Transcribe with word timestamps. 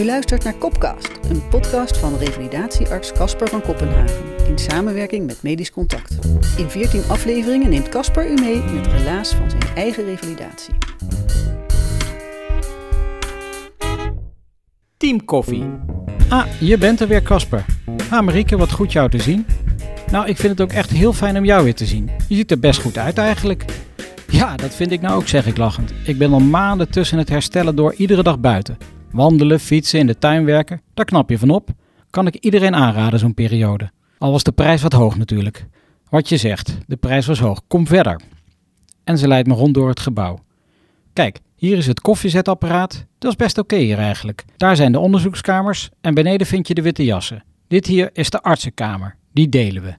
U 0.00 0.04
luistert 0.04 0.44
naar 0.44 0.54
Kopcast, 0.54 1.10
een 1.30 1.48
podcast 1.48 1.98
van 1.98 2.16
revalidatiearts 2.16 3.12
Casper 3.12 3.48
van 3.48 3.62
Kopenhagen 3.62 4.46
in 4.48 4.58
samenwerking 4.58 5.26
met 5.26 5.42
Medisch 5.42 5.70
Contact. 5.70 6.18
In 6.56 6.70
14 6.70 7.02
afleveringen 7.08 7.70
neemt 7.70 7.88
Casper 7.88 8.30
u 8.30 8.34
mee 8.34 8.54
in 8.54 8.76
het 8.76 8.86
relaas 8.86 9.34
van 9.34 9.50
zijn 9.50 9.62
eigen 9.74 10.04
revalidatie. 10.04 10.74
Team 14.96 15.24
Koffie. 15.24 15.64
Ah, 16.28 16.46
je 16.60 16.78
bent 16.78 17.00
er 17.00 17.08
weer, 17.08 17.22
Casper. 17.22 17.64
Ah, 18.10 18.24
Marieke, 18.24 18.56
wat 18.56 18.72
goed 18.72 18.92
jou 18.92 19.10
te 19.10 19.18
zien. 19.18 19.46
Nou, 20.10 20.28
ik 20.28 20.36
vind 20.36 20.58
het 20.58 20.60
ook 20.60 20.76
echt 20.76 20.90
heel 20.90 21.12
fijn 21.12 21.36
om 21.38 21.44
jou 21.44 21.64
weer 21.64 21.74
te 21.74 21.86
zien. 21.86 22.10
Je 22.28 22.34
ziet 22.34 22.50
er 22.50 22.58
best 22.58 22.80
goed 22.80 22.98
uit 22.98 23.18
eigenlijk. 23.18 23.64
Ja, 24.30 24.56
dat 24.56 24.74
vind 24.74 24.90
ik 24.90 25.00
nou 25.00 25.14
ook, 25.14 25.28
zeg 25.28 25.46
ik 25.46 25.56
lachend. 25.56 25.92
Ik 26.04 26.18
ben 26.18 26.32
al 26.32 26.40
maanden 26.40 26.90
tussen 26.90 27.18
het 27.18 27.28
herstellen 27.28 27.76
door 27.76 27.94
iedere 27.94 28.22
dag 28.22 28.38
buiten. 28.38 28.99
Wandelen, 29.10 29.60
fietsen, 29.60 29.98
in 29.98 30.06
de 30.06 30.18
tuin 30.18 30.44
werken, 30.44 30.82
daar 30.94 31.04
knap 31.04 31.30
je 31.30 31.38
van 31.38 31.50
op. 31.50 31.70
Kan 32.10 32.26
ik 32.26 32.34
iedereen 32.34 32.74
aanraden, 32.74 33.18
zo'n 33.18 33.34
periode. 33.34 33.90
Al 34.18 34.32
was 34.32 34.42
de 34.42 34.52
prijs 34.52 34.82
wat 34.82 34.92
hoog 34.92 35.16
natuurlijk. 35.16 35.66
Wat 36.08 36.28
je 36.28 36.36
zegt, 36.36 36.78
de 36.86 36.96
prijs 36.96 37.26
was 37.26 37.38
hoog. 37.38 37.60
Kom 37.66 37.86
verder. 37.86 38.20
En 39.04 39.18
ze 39.18 39.28
leidt 39.28 39.48
me 39.48 39.54
rond 39.54 39.74
door 39.74 39.88
het 39.88 40.00
gebouw. 40.00 40.38
Kijk, 41.12 41.40
hier 41.56 41.76
is 41.76 41.86
het 41.86 42.00
koffiezetapparaat. 42.00 43.06
Dat 43.18 43.30
is 43.30 43.36
best 43.36 43.58
oké 43.58 43.76
hier 43.76 43.98
eigenlijk. 43.98 44.44
Daar 44.56 44.76
zijn 44.76 44.92
de 44.92 44.98
onderzoekskamers 44.98 45.90
en 46.00 46.14
beneden 46.14 46.46
vind 46.46 46.68
je 46.68 46.74
de 46.74 46.82
witte 46.82 47.04
jassen. 47.04 47.44
Dit 47.68 47.86
hier 47.86 48.10
is 48.12 48.30
de 48.30 48.42
artsenkamer. 48.42 49.16
Die 49.32 49.48
delen 49.48 49.82
we. 49.82 49.94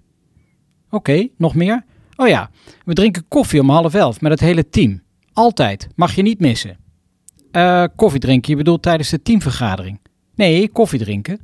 Oké, 0.90 1.28
nog 1.38 1.56
meer? 1.56 1.84
Oh 2.16 2.28
ja, 2.28 2.50
we 2.86 2.94
drinken 2.94 3.26
koffie 3.28 3.62
om 3.62 3.70
half 3.70 3.94
elf 3.94 4.22
met 4.22 4.32
het 4.32 4.40
hele 4.40 4.70
team. 4.70 5.02
Altijd, 5.34 5.88
mag 5.96 6.16
je 6.16 6.22
niet 6.22 6.40
missen. 6.40 6.78
Eh, 7.52 7.84
koffie 7.96 8.20
drinken, 8.20 8.52
je 8.52 8.58
bedoelt 8.58 8.82
tijdens 8.82 9.10
de 9.10 9.22
teamvergadering? 9.22 10.00
Nee, 10.36 10.70
koffie 10.70 11.00
drinken. 11.00 11.40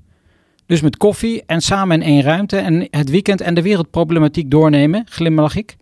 Dus 0.66 0.82
met 0.82 0.98
koffie 0.98 1.44
en 1.46 1.62
samen 1.62 2.02
in 2.02 2.08
één 2.08 2.22
ruimte 2.22 2.58
en 2.58 2.88
het 2.92 3.10
weekend 3.10 3.42
en 3.42 3.54
de 3.54 3.62
wereldproblematiek 3.62 4.52
doornemen, 4.52 5.04
glimlach 5.10 5.56
ik. 5.56 5.76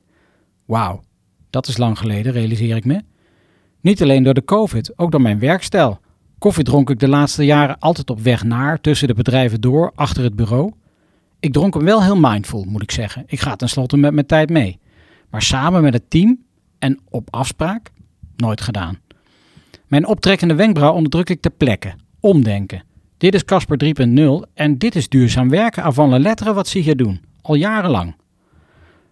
Wauw, 0.66 1.02
dat 1.50 1.68
is 1.68 1.78
lang 1.78 1.98
geleden, 1.98 2.32
realiseer 2.32 2.76
ik 2.76 2.86
me. 2.86 3.04
Niet 3.82 4.02
alleen 4.02 4.24
door 4.24 4.34
de 4.34 4.44
COVID, 4.44 4.98
ook 4.98 5.12
door 5.12 5.22
mijn 5.22 5.40
werkstijl. 5.40 6.00
Koffie 6.38 6.64
dronk 6.64 6.90
ik 6.90 7.00
de 7.00 7.08
laatste 7.08 7.46
jaren 7.46 7.80
altijd 7.80 8.10
op 8.10 8.20
weg 8.20 8.44
naar, 8.44 8.82
tussen 8.82 9.08
de 9.08 9.14
bedrijven 9.14 9.62
door, 9.62 9.92
achter 9.96 10.24
het 10.24 10.36
bureau. 10.36 10.72
Ik 11.40 11.54
dronk 11.54 11.74
hem 11.74 11.84
wel 11.84 12.04
heel 12.04 12.20
mindful, 12.20 12.64
moet 12.64 12.82
ik 12.82 12.92
zeggen. 12.92 13.24
Ik 13.28 13.40
ga 13.40 13.56
tenslotte 13.56 13.98
met 13.98 14.14
mijn 14.14 14.26
tijd 14.26 14.50
mee. 14.50 14.80
Maar 15.30 15.42
samen 15.42 15.82
met 15.82 15.94
het 15.94 16.10
team 16.10 16.44
en 16.80 17.00
op 17.10 17.28
afspraak? 17.32 17.92
Nooit 18.36 18.62
gedaan. 18.62 19.00
Mijn 19.96 20.08
optrekkende 20.08 20.56
wenkbrauw 20.56 20.94
onderdruk 20.94 21.30
ik 21.30 21.42
ter 21.42 21.52
plekke. 21.52 21.94
Omdenken. 22.20 22.84
Dit 23.18 23.34
is 23.34 23.46
Casper 23.46 23.78
3.0 24.48 24.52
en 24.54 24.78
dit 24.78 24.96
is 24.96 25.10
duurzaam 25.10 25.50
werken 25.50 25.84
avant 25.84 26.12
la 26.12 26.20
lettre 26.20 26.54
wat 26.54 26.68
ze 26.68 26.80
hier 26.80 26.96
doen. 26.96 27.22
Al 27.42 27.56
jarenlang. 27.56 28.16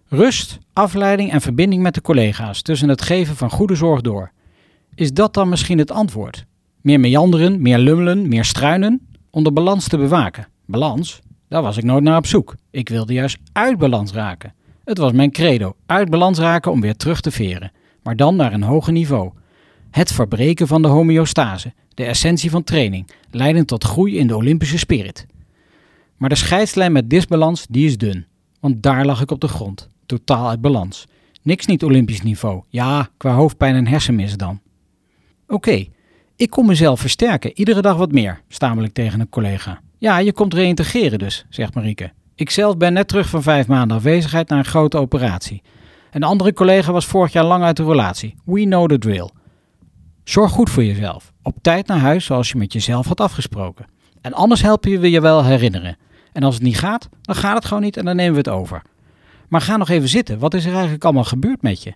Rust, 0.08 0.58
afleiding 0.72 1.32
en 1.32 1.40
verbinding 1.40 1.82
met 1.82 1.94
de 1.94 2.00
collega's 2.00 2.62
tussen 2.62 2.88
het 2.88 3.02
geven 3.02 3.36
van 3.36 3.50
goede 3.50 3.74
zorg 3.74 4.00
door. 4.00 4.32
Is 4.94 5.12
dat 5.12 5.34
dan 5.34 5.48
misschien 5.48 5.78
het 5.78 5.90
antwoord? 5.90 6.44
Meer 6.80 7.00
meanderen, 7.00 7.62
meer 7.62 7.78
lummelen, 7.78 8.28
meer 8.28 8.44
struinen? 8.44 9.06
Om 9.30 9.44
de 9.44 9.52
balans 9.52 9.88
te 9.88 9.96
bewaken. 9.96 10.48
Balans? 10.66 11.20
Daar 11.48 11.62
was 11.62 11.76
ik 11.76 11.84
nooit 11.84 12.04
naar 12.04 12.16
op 12.16 12.26
zoek. 12.26 12.54
Ik 12.70 12.88
wilde 12.88 13.12
juist 13.12 13.38
uit 13.52 13.78
balans 13.78 14.12
raken. 14.12 14.54
Het 14.84 14.98
was 14.98 15.12
mijn 15.12 15.30
credo, 15.30 15.76
uit 15.86 16.10
balans 16.10 16.38
raken 16.38 16.72
om 16.72 16.80
weer 16.80 16.96
terug 16.96 17.20
te 17.20 17.30
veren. 17.30 17.72
Maar 18.02 18.16
dan 18.16 18.36
naar 18.36 18.52
een 18.52 18.62
hoger 18.62 18.92
niveau. 18.92 19.32
Het 19.94 20.12
verbreken 20.12 20.66
van 20.66 20.82
de 20.82 20.88
homeostase, 20.88 21.72
de 21.94 22.04
essentie 22.04 22.50
van 22.50 22.64
training, 22.64 23.10
leidend 23.30 23.66
tot 23.66 23.84
groei 23.84 24.18
in 24.18 24.26
de 24.26 24.36
Olympische 24.36 24.78
spirit. 24.78 25.26
Maar 26.16 26.28
de 26.28 26.34
scheidslijn 26.34 26.92
met 26.92 27.10
disbalans, 27.10 27.66
die 27.68 27.86
is 27.86 27.98
dun. 27.98 28.26
Want 28.60 28.82
daar 28.82 29.04
lag 29.04 29.20
ik 29.20 29.30
op 29.30 29.40
de 29.40 29.48
grond, 29.48 29.88
totaal 30.06 30.48
uit 30.48 30.60
balans. 30.60 31.06
Niks 31.42 31.66
niet 31.66 31.84
Olympisch 31.84 32.22
niveau. 32.22 32.62
Ja, 32.68 33.08
qua 33.16 33.32
hoofdpijn 33.34 33.74
en 33.74 33.86
hersenmis 33.86 34.36
dan. 34.36 34.60
Oké, 35.48 35.84
ik 36.36 36.50
kom 36.50 36.66
mezelf 36.66 37.00
versterken, 37.00 37.58
iedere 37.58 37.82
dag 37.82 37.96
wat 37.96 38.12
meer, 38.12 38.40
stamel 38.48 38.84
ik 38.84 38.92
tegen 38.92 39.20
een 39.20 39.28
collega. 39.28 39.80
Ja, 39.98 40.18
je 40.18 40.32
komt 40.32 40.54
reïntegreren 40.54 41.18
dus, 41.18 41.46
zegt 41.48 41.74
Marieke. 41.74 42.12
Ik 42.34 42.50
zelf 42.50 42.76
ben 42.76 42.92
net 42.92 43.08
terug 43.08 43.28
van 43.28 43.42
vijf 43.42 43.66
maanden 43.66 43.96
afwezigheid 43.96 44.48
naar 44.48 44.58
een 44.58 44.64
grote 44.64 44.98
operatie. 44.98 45.62
Een 46.10 46.22
andere 46.22 46.52
collega 46.52 46.92
was 46.92 47.06
vorig 47.06 47.32
jaar 47.32 47.44
lang 47.44 47.64
uit 47.64 47.76
de 47.76 47.84
relatie. 47.84 48.34
We 48.44 48.62
know 48.62 48.88
the 48.88 48.98
drill. 48.98 49.30
Zorg 50.24 50.50
goed 50.50 50.70
voor 50.70 50.84
jezelf. 50.84 51.32
Op 51.42 51.56
tijd 51.62 51.86
naar 51.86 51.98
huis 51.98 52.24
zoals 52.24 52.50
je 52.50 52.58
met 52.58 52.72
jezelf 52.72 53.06
had 53.06 53.20
afgesproken. 53.20 53.86
En 54.20 54.32
anders 54.32 54.62
helpen 54.62 55.00
we 55.00 55.10
je 55.10 55.20
wel 55.20 55.44
herinneren. 55.44 55.96
En 56.32 56.42
als 56.42 56.54
het 56.54 56.62
niet 56.62 56.78
gaat, 56.78 57.08
dan 57.20 57.34
gaat 57.34 57.54
het 57.54 57.64
gewoon 57.64 57.82
niet 57.82 57.96
en 57.96 58.04
dan 58.04 58.16
nemen 58.16 58.32
we 58.32 58.38
het 58.38 58.48
over. 58.48 58.82
Maar 59.48 59.60
ga 59.60 59.76
nog 59.76 59.88
even 59.88 60.08
zitten. 60.08 60.38
Wat 60.38 60.54
is 60.54 60.64
er 60.64 60.72
eigenlijk 60.72 61.04
allemaal 61.04 61.24
gebeurd 61.24 61.62
met 61.62 61.82
je? 61.82 61.94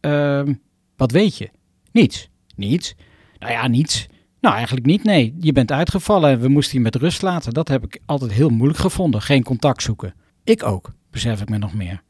Ehm, 0.00 0.54
wat 0.96 1.10
weet 1.10 1.38
je? 1.38 1.50
Niets. 1.92 2.28
Niets? 2.56 2.94
Nou 3.38 3.52
ja, 3.52 3.66
niets. 3.66 4.06
Nou, 4.40 4.54
eigenlijk 4.54 4.86
niet, 4.86 5.04
nee. 5.04 5.34
Je 5.40 5.52
bent 5.52 5.72
uitgevallen 5.72 6.30
en 6.30 6.40
we 6.40 6.48
moesten 6.48 6.76
je 6.76 6.82
met 6.82 6.94
rust 6.94 7.22
laten. 7.22 7.52
Dat 7.52 7.68
heb 7.68 7.84
ik 7.84 8.00
altijd 8.06 8.32
heel 8.32 8.48
moeilijk 8.48 8.78
gevonden. 8.80 9.22
Geen 9.22 9.42
contact 9.42 9.82
zoeken. 9.82 10.14
Ik 10.44 10.62
ook, 10.62 10.92
besef 11.10 11.40
ik 11.40 11.48
me 11.48 11.58
nog 11.58 11.74
meer. 11.74 12.02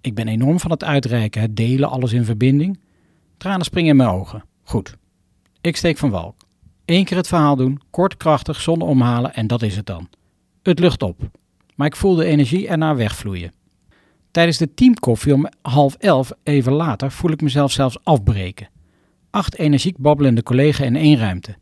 Ik 0.00 0.14
ben 0.14 0.28
enorm 0.28 0.60
van 0.60 0.70
het 0.70 0.84
uitreiken, 0.84 1.40
het 1.40 1.56
delen, 1.56 1.90
alles 1.90 2.12
in 2.12 2.24
verbinding. 2.24 2.80
Tranen 3.36 3.64
springen 3.64 3.90
in 3.90 3.96
mijn 3.96 4.08
ogen. 4.08 4.44
Goed. 4.70 4.96
Ik 5.60 5.76
steek 5.76 5.98
van 5.98 6.10
wal. 6.10 6.34
Eén 6.84 7.04
keer 7.04 7.16
het 7.16 7.26
verhaal 7.26 7.56
doen, 7.56 7.80
kort, 7.90 8.16
krachtig, 8.16 8.60
zonder 8.60 8.88
omhalen 8.88 9.34
en 9.34 9.46
dat 9.46 9.62
is 9.62 9.76
het 9.76 9.86
dan. 9.86 10.08
Het 10.62 10.78
lucht 10.78 11.02
op. 11.02 11.30
Maar 11.74 11.86
ik 11.86 11.96
voel 11.96 12.14
de 12.14 12.24
energie 12.24 12.68
ernaar 12.68 12.96
wegvloeien. 12.96 13.52
Tijdens 14.30 14.58
de 14.58 14.74
teamkoffie 14.74 15.34
om 15.34 15.48
half 15.62 15.94
elf, 15.94 16.32
even 16.42 16.72
later, 16.72 17.10
voel 17.10 17.30
ik 17.30 17.42
mezelf 17.42 17.72
zelfs 17.72 18.04
afbreken. 18.04 18.68
Acht 19.30 19.58
energiek 19.58 19.98
babbelende 19.98 20.42
collega's 20.42 20.86
in 20.86 20.96
één 20.96 21.18
ruimte. 21.18 21.56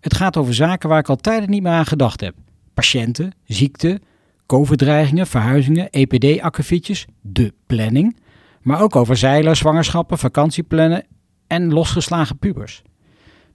Het 0.00 0.14
gaat 0.14 0.36
over 0.36 0.54
zaken 0.54 0.88
waar 0.88 0.98
ik 0.98 1.08
al 1.08 1.16
tijden 1.16 1.50
niet 1.50 1.62
meer 1.62 1.72
aan 1.72 1.86
gedacht 1.86 2.20
heb. 2.20 2.34
Patiënten, 2.74 3.32
ziekte, 3.44 4.00
COVID-dreigingen, 4.46 5.26
verhuizingen, 5.26 5.90
EPD-akkefietjes, 5.90 7.06
de 7.20 7.54
planning. 7.66 8.16
Maar 8.62 8.80
ook 8.80 8.96
over 8.96 9.16
zeilen, 9.16 9.56
zwangerschappen, 9.56 10.18
vakantieplannen 10.18 11.04
en 11.46 11.72
losgeslagen 11.72 12.38
pubers. 12.38 12.82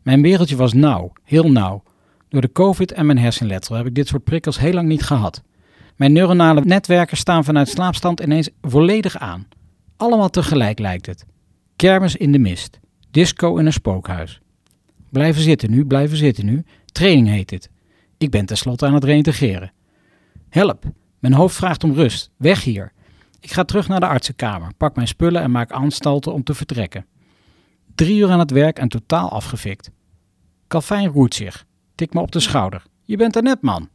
Mijn 0.02 0.22
wereldje 0.22 0.56
was 0.56 0.74
nauw, 0.74 1.12
heel 1.24 1.52
nauw. 1.52 1.84
Door 2.30 2.42
de 2.42 2.52
COVID 2.52 2.92
en 2.92 3.06
mijn 3.06 3.18
hersenletsel 3.18 3.76
heb 3.76 3.86
ik 3.86 3.96
dit 3.96 4.08
soort 4.08 4.24
prikkels 4.24 4.60
heel 4.60 4.74
lang 4.74 4.88
niet 4.88 5.04
gehad. 5.04 5.44
Mijn 5.96 6.14
neuronale 6.14 6.62
netwerken 6.62 7.18
staan 7.18 7.44
vanuit 7.44 7.70
slaapstand 7.70 8.20
ineens 8.20 8.50
volledig 8.62 9.18
aan. 9.18 9.48
Allemaal 9.98 10.30
tegelijk 10.30 10.80
lijkt 10.80 11.06
het. 11.06 11.26
Kermis 11.76 12.16
in 12.16 12.32
de 12.32 12.40
mist. 12.40 12.80
Disco 13.12 13.58
in 13.58 13.66
een 13.66 13.74
spookhuis. 13.74 14.42
Blijven 15.10 15.42
zitten 15.42 15.72
nu, 15.72 15.86
blijven 15.86 16.18
zitten 16.18 16.46
nu. 16.46 16.64
Training 16.86 17.28
heet 17.28 17.50
dit. 17.50 17.70
Ik 18.18 18.30
ben 18.30 18.46
tenslotte 18.46 18.86
aan 18.86 18.94
het 18.94 19.04
reintegreren. 19.04 19.72
Help, 20.50 20.84
mijn 21.20 21.34
hoofd 21.34 21.56
vraagt 21.56 21.84
om 21.84 21.94
rust. 21.94 22.32
Weg 22.38 22.64
hier. 22.64 22.92
Ik 23.40 23.52
ga 23.52 23.64
terug 23.64 23.88
naar 23.88 24.00
de 24.00 24.08
artsenkamer, 24.08 24.74
pak 24.78 24.96
mijn 24.96 25.08
spullen 25.08 25.42
en 25.42 25.52
maak 25.52 25.72
anstalten 25.72 26.34
om 26.34 26.44
te 26.44 26.54
vertrekken. 26.54 27.06
Drie 27.96 28.20
uur 28.20 28.30
aan 28.30 28.40
het 28.40 28.52
werk 28.52 28.80
en 28.80 28.88
totaal 28.88 29.30
afgefikt. 29.30 29.92
Calvijn 30.68 31.08
roert 31.08 31.36
zich, 31.36 31.66
tikt 31.96 32.14
me 32.14 32.22
op 32.22 32.32
de 32.32 32.40
schouder. 32.40 32.84
Je 33.04 33.18
bent 33.18 33.36
er 33.36 33.44
net, 33.44 33.62
man. 33.62 33.90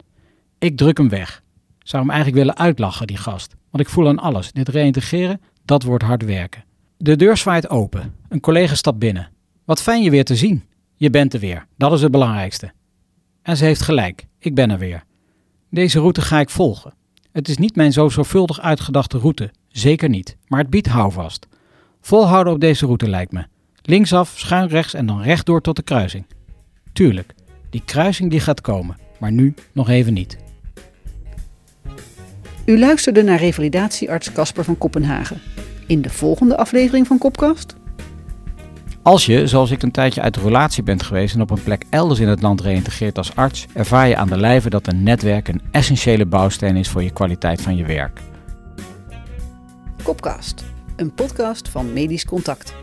Ik 0.58 0.76
druk 0.76 0.98
hem 0.98 1.08
weg. 1.08 1.42
Zou 1.78 2.02
hem 2.02 2.12
eigenlijk 2.12 2.42
willen 2.42 2.56
uitlachen, 2.56 3.06
die 3.06 3.16
gast. 3.16 3.54
Want 3.70 3.84
ik 3.84 3.90
voel 3.90 4.08
aan 4.08 4.18
alles. 4.18 4.52
Dit 4.52 4.68
reïntegreren, 4.68 5.40
dat 5.64 5.82
wordt 5.82 6.04
hard 6.04 6.24
werken. 6.24 6.64
De 6.96 7.16
deur 7.16 7.36
zwaait 7.36 7.70
open. 7.70 8.14
Een 8.28 8.40
collega 8.40 8.74
stapt 8.74 8.98
binnen. 8.98 9.30
Wat 9.64 9.82
fijn 9.82 10.02
je 10.02 10.10
weer 10.10 10.24
te 10.24 10.36
zien. 10.36 10.64
Je 10.94 11.10
bent 11.10 11.34
er 11.34 11.40
weer. 11.40 11.66
Dat 11.76 11.92
is 11.92 12.02
het 12.02 12.10
belangrijkste. 12.10 12.72
En 13.42 13.56
ze 13.56 13.64
heeft 13.64 13.82
gelijk. 13.82 14.26
Ik 14.38 14.54
ben 14.54 14.70
er 14.70 14.78
weer. 14.78 15.04
Deze 15.70 15.98
route 15.98 16.20
ga 16.20 16.40
ik 16.40 16.50
volgen. 16.50 16.94
Het 17.32 17.48
is 17.48 17.56
niet 17.56 17.76
mijn 17.76 17.92
zo 17.92 18.08
zorgvuldig 18.08 18.60
uitgedachte 18.60 19.18
route. 19.18 19.50
Zeker 19.68 20.08
niet. 20.08 20.36
Maar 20.46 20.60
het 20.60 20.70
biedt 20.70 20.86
houvast. 20.86 21.46
Volhouden 22.00 22.52
op 22.52 22.60
deze 22.60 22.86
route 22.86 23.08
lijkt 23.08 23.32
me. 23.32 23.46
Linksaf, 23.88 24.32
schuin 24.36 24.68
rechts 24.68 24.94
en 24.94 25.06
dan 25.06 25.22
rechtdoor 25.22 25.60
tot 25.60 25.76
de 25.76 25.82
kruising. 25.82 26.26
Tuurlijk, 26.92 27.34
die 27.70 27.82
kruising 27.84 28.30
die 28.30 28.40
gaat 28.40 28.60
komen. 28.60 28.96
Maar 29.18 29.32
nu 29.32 29.54
nog 29.72 29.88
even 29.88 30.12
niet. 30.12 30.36
U 32.64 32.78
luisterde 32.78 33.22
naar 33.22 33.38
revalidatiearts 33.38 34.32
Casper 34.32 34.64
van 34.64 34.78
Kopenhagen. 34.78 35.40
In 35.86 36.02
de 36.02 36.10
volgende 36.10 36.56
aflevering 36.56 37.06
van 37.06 37.18
Kopkast. 37.18 37.76
Als 39.02 39.26
je, 39.26 39.46
zoals 39.46 39.70
ik 39.70 39.82
een 39.82 39.90
tijdje 39.90 40.20
uit 40.20 40.34
de 40.34 40.40
relatie 40.40 40.82
bent 40.82 41.02
geweest 41.02 41.34
en 41.34 41.40
op 41.40 41.50
een 41.50 41.62
plek 41.62 41.84
elders 41.90 42.20
in 42.20 42.28
het 42.28 42.42
land 42.42 42.60
reïntegreert 42.60 43.18
als 43.18 43.34
arts, 43.34 43.66
ervaar 43.72 44.08
je 44.08 44.16
aan 44.16 44.28
de 44.28 44.36
lijve 44.36 44.70
dat 44.70 44.86
een 44.86 45.02
netwerk 45.02 45.48
een 45.48 45.62
essentiële 45.70 46.26
bouwsteen 46.26 46.76
is 46.76 46.88
voor 46.88 47.02
je 47.02 47.12
kwaliteit 47.12 47.62
van 47.62 47.76
je 47.76 47.84
werk. 47.84 48.20
Kopcast, 50.02 50.64
een 50.96 51.14
podcast 51.14 51.68
van 51.68 51.92
Medisch 51.92 52.24
Contact. 52.24 52.74